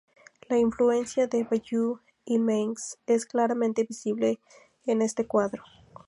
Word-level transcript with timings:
La 0.49 0.57
influencia 0.57 1.27
de 1.27 1.43
Bayeu 1.43 1.99
y 2.25 2.39
Mengs 2.39 2.97
es 3.05 3.27
claramente 3.27 3.83
visible 3.83 4.39
en 4.87 5.03
este 5.03 5.27
cuadro. 5.27 5.61